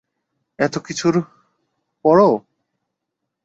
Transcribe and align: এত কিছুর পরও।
এত 0.59 0.75
কিছুর 0.79 1.15
পরও। 2.05 2.31